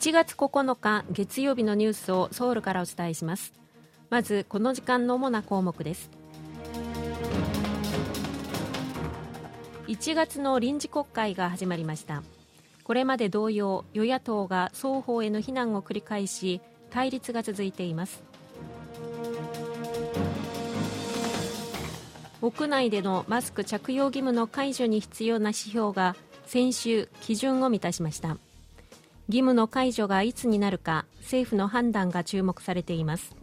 [0.00, 3.52] 1月9日月曜日のニュースをソウルからお伝えします。
[4.08, 6.10] まずこの時間の主な項目です。
[9.88, 12.22] 1月の臨時国会が始まりました。
[12.82, 18.22] これまで同様与野党が双方への非難を繰り返し対立が続いています。
[22.40, 28.38] 屋内でのマスク着用義務の解除に必要な指標が先週基準を満たしました。
[29.30, 33.36] 義務の解除がいつになるか政府の判断が注目されています。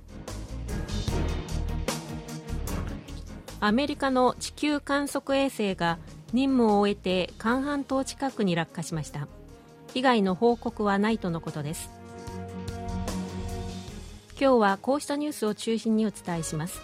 [3.61, 5.97] アメリカの地球観測衛星が
[6.33, 9.29] 任務を終えて韓半島近くに落下しました。
[9.93, 11.89] 被害の報告はないとのことです。
[14.39, 16.81] 今日はこうしたニュースを中心にお伝えします。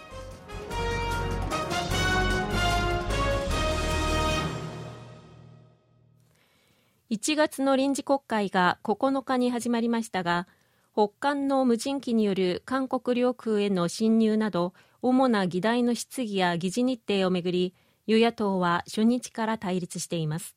[7.10, 10.48] 1月の臨時国会が9日に始まりましたが
[10.94, 17.74] 北韓の無人機による韓国領空への侵入など主な議題の質疑や議事日程をめぐり
[18.06, 20.54] 与野党は初日から対立しています。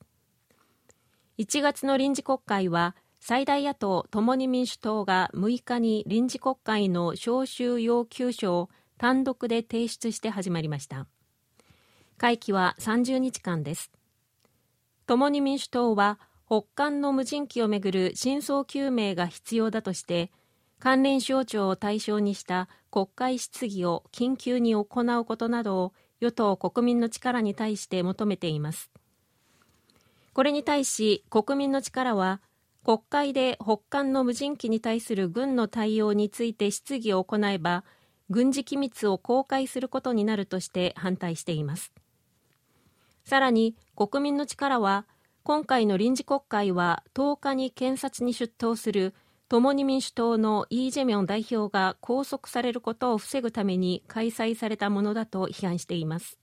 [1.38, 11.08] 1月の臨時国会は最大野党共に民主党が6日に臨時国会の招集要求書を単独で提出して始まりました。
[12.18, 13.92] 会期は30日間です。
[15.08, 20.32] 共に民主党は北韓の無人機をめぐる真相究明が必要だとして
[20.80, 28.90] 関連省庁を対象にした国会質疑を緊急に行うことなどを与党国民の力に対して求めています。
[30.34, 32.40] これに対し国民の力は
[32.86, 37.84] 国会で北韓の無人機に対する軍の対応について質疑を行えば
[38.30, 41.92] 軍事機密を公開することになるとして反対しています。
[43.26, 45.06] さらに国民の力は
[45.48, 49.14] 今回の臨時国会は10日に検察に出頭する
[49.48, 56.38] 共に民主党のイ・ジェミョン代表が拘束されることを防ぐために開催されたものだと批判しています。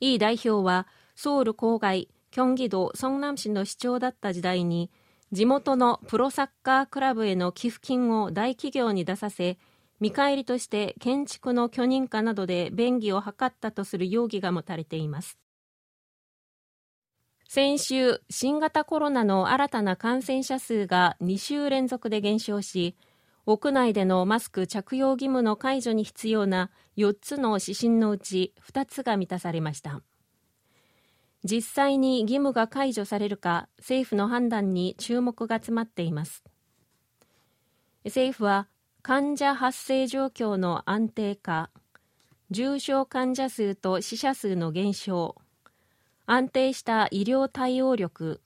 [0.00, 0.86] イ代表は
[1.16, 4.90] ソウル郊外キョンギ道ソンナム市の市長だった時代に
[5.30, 9.58] 地元のプロサッカークラブへの寄付金を大企業に出させ
[10.00, 15.38] 見返りとして建築の許認可などで便宜を図ったとする容疑が持たれています。
[17.48, 22.96] 先週、新型コロナの新たな感染者数が2週連続で減少し、
[23.46, 30.02] 屋内でのマスク着用義務の解除に必要な4つの指針のうち2つが満たされました。
[31.44, 36.42] 実際に義務が解除されるか政府の判断に注目が詰まっています。
[38.06, 38.68] 政府は
[39.02, 41.68] 患者発生状況の安定化、
[42.50, 45.36] 重症患者数と死者数の減少、
[46.26, 48.40] 安定した医療対応力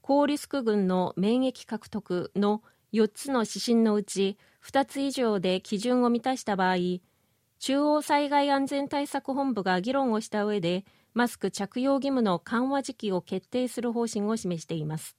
[0.00, 2.62] 高リスク群の免疫獲得の
[2.92, 6.76] 4つの指針のうち2つ以上で基準を満たした場合
[7.58, 10.84] 中央災害安全対策本部が議論をした上で
[11.14, 15.16] マスク着用義務の緩和時期を決定する方針を示しています。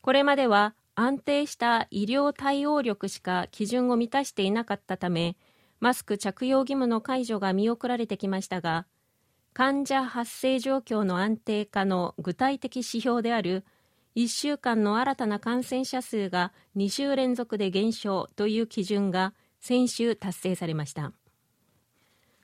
[0.00, 5.36] これまでは安定した医療対応力しか基準を満たしていなかったため
[5.78, 8.86] マスク着用義務の解除が見送られてきましたが
[9.56, 13.64] 患者発生状況の安定化の具体的指標である
[14.14, 21.14] 1週間の新たな感染者数が2週連続で減少という基準が先週達成されました。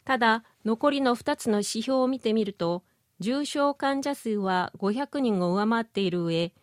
[0.07, 2.83] ただ残りの2つの指標を見てみると
[3.21, 6.55] 重症患者数は500人を上回っている上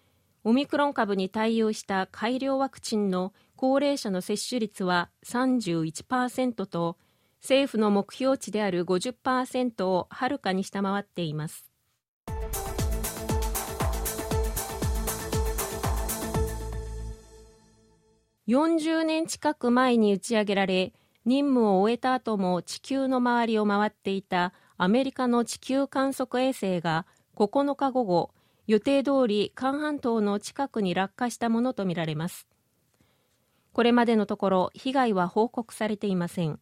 [0.43, 6.97] オミクロン株に対応した改良ワクチンの高齢者の接種率は31%と
[7.41, 11.65] 政府の目標値である50%をはるかに下回っています。
[18.47, 20.91] 40年近く前に打ち上げられ
[21.23, 27.05] 任務を終えた後も地球の周りを回っていたアメリカの地球観測衛星が
[27.35, 28.31] 9日午後
[28.65, 32.47] 予定通り韓半島の近くに落下したものとみられます。
[33.71, 36.59] これまでのところ被害は報告されていません。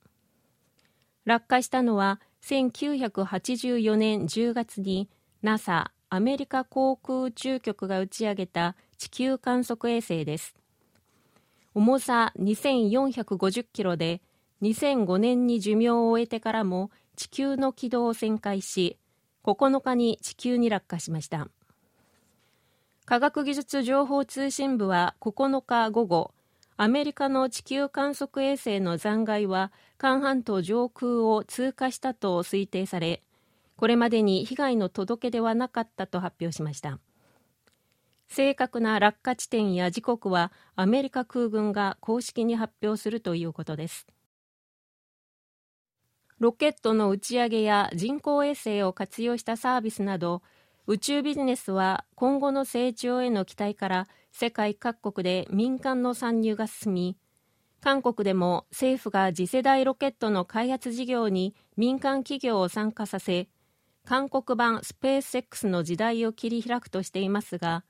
[1.27, 5.09] 落下したのは1984年10月に
[5.41, 10.55] NASA アメリカ航空宇宙局が打ち上げた地球観測衛星です。
[11.75, 14.21] 重さ2450キロで
[14.61, 18.97] 2005年に寿命を終えてからも地球の軌道を旋回し
[19.43, 21.49] 9日に地球に落下しました。
[23.03, 26.31] 科学技術情報通信部は9日午後
[26.79, 33.23] アメリカの地球観測衛星の残骸は韓半島上空を通過したと推定され
[33.77, 36.99] これまでに被害の届け出はなかったと発表しました。
[38.27, 44.07] 正確な落下地点や時刻はアメリカ空軍が公式に発表するということです。
[46.39, 50.41] ロケットの打ち上げや人工衛星を活用したサービスなど
[50.89, 57.17] 宇宙ビジネスは今後の成長への期待から世界各国で民間の参入が進み
[57.81, 63.49] 韓国でも政府が次世代ロケットの開発事業に民間企業を参加させ
[64.05, 67.83] 韓国版スペース X の時代を切り開くとしていますが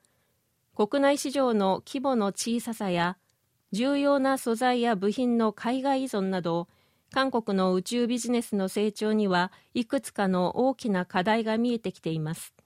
[0.76, 3.18] 国内市場の規模の小ささや
[3.72, 6.68] 重要な素材や部品の海外依存など
[7.12, 12.57] 韓国の宇宙ビジネスの成長にはいくつかの大きな課題が見えてきています。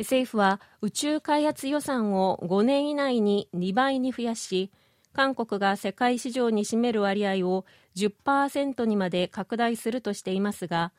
[0.00, 4.70] 政府は宇宙開発予算を5年以内に2倍に増やし
[5.12, 7.64] 韓国が世界市場に占める割合を
[7.96, 10.92] 10%にまで拡大するとしていますが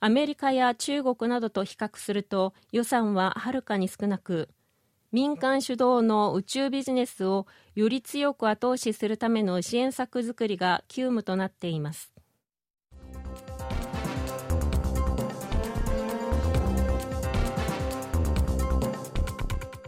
[0.00, 4.48] アメリカや中国などと比較すると予算ははるかに少なく
[5.10, 12.17] 民間主導の宇宙ビジネスをより強く後押しするための支援策作りが急務となっています。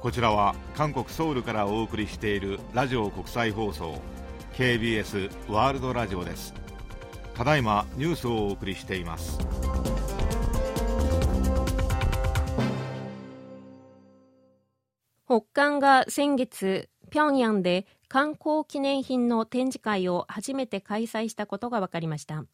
[0.00, 4.00] こちらは韓国ソウルからお送りしているラジオ国際放送
[4.54, 6.54] KBS ワールドラジオです。
[7.34, 9.38] ただいまニュースをお送りしています。
[15.26, 22.46] 北韓が先月平壌で観光記念品の展示会を初めて開催したことが分かりました。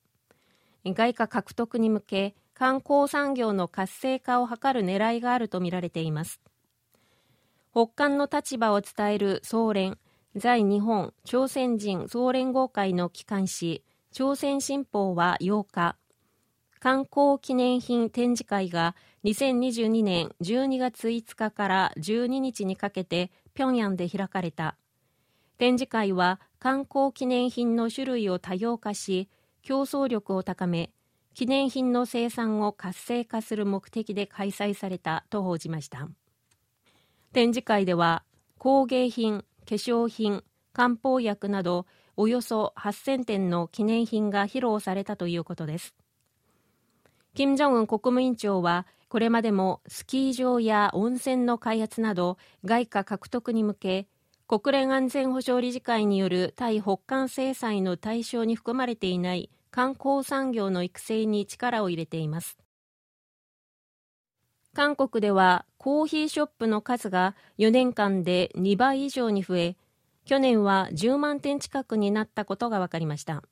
[0.84, 6.40] 外貨獲得に向け観光産業の活性化を図る狙いがあるとみられています。
[7.78, 9.98] 北韓の立場を伝える総連
[10.34, 13.82] 在日本朝鮮人総連合会の機関紙
[14.12, 15.98] 朝鮮新報は8日
[16.80, 18.96] 観光記念品展示会が
[19.26, 24.78] 2022年12月5日から12日にかけて平壌で開かれた。
[25.58, 29.28] 展示会は観光記念品の種類を多様化し
[29.60, 30.88] 競争力を高め
[31.34, 36.08] 記念品の生産を活性化する目的で開催されたと報じました。
[37.36, 38.22] 展示会では
[38.56, 40.42] 工芸品化粧品
[40.72, 41.84] 漢方薬など
[42.16, 45.94] およそ8000点の記念品が披露されたということです。
[47.34, 54.08] 金正恩国務委員長はこれまでもスキー場や温泉の開発など外貨獲得に向け
[54.48, 62.56] 国連安全保障理事会による対北韓制裁の対象に含まれていない観光産業の育成に力を入れています。
[64.76, 69.76] 韓国ではコーヒーショップの数が4年間で2倍以上に増え
[70.26, 73.42] 去年は10万店近くになったことが分かりました。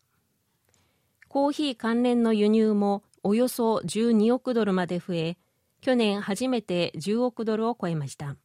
[1.28, 5.38] コーヒー関連の輸入もおよそ12億ドルまで増え
[5.80, 8.36] 去年初めて10億ドルを超えました。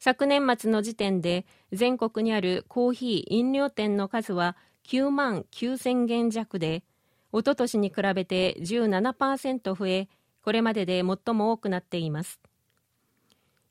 [0.00, 4.56] 昨年末の時点で全国にあるコーヒー飲料店の数は
[4.88, 6.82] 9万9000軒弱で
[7.30, 10.08] おととしに比べて17%増え
[10.42, 12.40] これまでで最も多くなっています。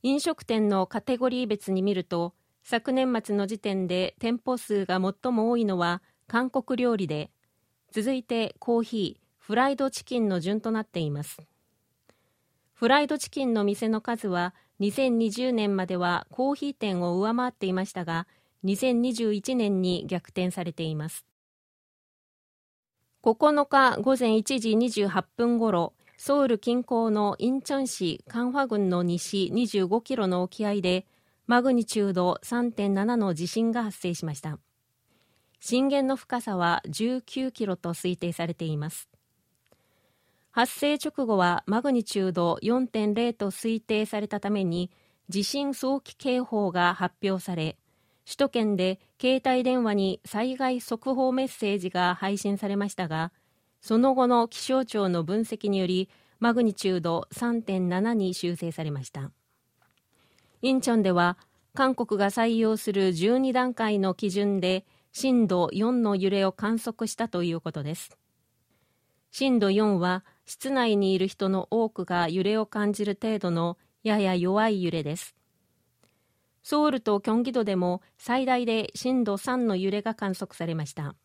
[0.03, 2.33] 飲食店のカテゴリー別に見ると
[2.63, 7.29] 昨年末の時点で店舗数が最も多いのは韓国料理で
[7.91, 11.37] 続いてコーヒーフライドチキンの順となっています。
[12.73, 18.27] フライドチキンの店の数は2020年まではコーヒー店を上回っていましたが
[18.63, 21.25] 2021年に逆転されています。
[23.23, 24.71] 9日午前1時
[25.03, 31.07] 28分ごろソウル近郊のインチョン市カンファ郡の西25キロの沖合で
[31.47, 34.59] マグニチュード3.7の地震が発生しました。
[35.59, 39.09] 震源の深さは19キロと推定されています。
[40.51, 44.91] 発生直後はマグニチュード4.0と推定されたために
[45.27, 47.79] 地震早期警報が発表され
[48.25, 53.31] 首都圏で携帯電話に災害速報メッセージが配信されましたが
[53.81, 56.09] その後の気象庁の分析により
[56.39, 59.31] マグニチュード3.7に修正されました。
[60.61, 61.37] インチョンでは
[61.73, 68.17] 韓国が採用する12段階の基準で震度4の揺れを観測したということです。
[69.31, 75.35] 震度4は室内にいる人の多くが揺れを感じる程度のやや弱い揺れです。
[76.63, 81.15] ソウルとキョンギドでも最大で震度3の揺れが観測されました。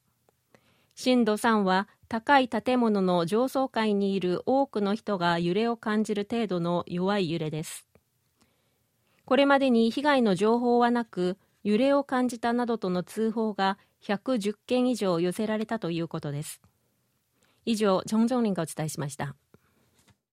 [0.97, 7.87] 震度3は高い建物の上層階にいる多くの人が揺れを感じる程度の弱い揺れです。
[9.27, 16.63] これまでに被害の情報はなく揺れを感じたなどとの通報が110件以上寄せられたということです。
[17.67, 19.37] 以上、チョンジョンリンがお伝えしました。